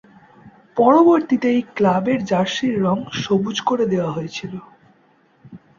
পরবর্তীতে 0.77 1.47
এই 1.55 1.63
ক্লাবের 1.75 2.19
জার্সির 2.25 2.75
রঙ 2.83 2.97
সবুজ 3.23 3.57
করে 3.69 3.85
দেওয়া 3.93 4.11
হয়েছিল। 4.11 4.53